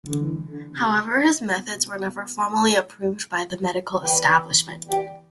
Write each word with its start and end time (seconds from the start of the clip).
However, 0.79 1.21
his 1.21 1.43
methods 1.43 1.85
were 1.85 1.99
never 1.99 2.25
formally 2.25 2.73
approved 2.73 3.29
by 3.29 3.45
the 3.45 3.59
medical 3.61 4.01
establishment. 4.01 4.87